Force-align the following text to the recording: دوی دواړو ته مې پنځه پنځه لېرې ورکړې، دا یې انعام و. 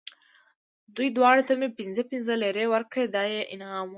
دوی 0.95 1.09
دواړو 1.17 1.41
ته 1.47 1.53
مې 1.59 1.69
پنځه 1.79 2.01
پنځه 2.11 2.33
لېرې 2.41 2.65
ورکړې، 2.69 3.03
دا 3.15 3.23
یې 3.33 3.41
انعام 3.53 3.87
و. 3.87 3.89